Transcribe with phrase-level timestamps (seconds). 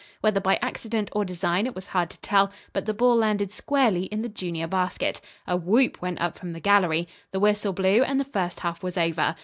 [0.21, 4.05] Whether by accident or design it was hard to tell, but the ball landed squarely
[4.05, 5.21] in the junior basket.
[5.45, 7.07] A whoop went up from the gallery.
[7.29, 9.35] The whistle blew and the first half was over.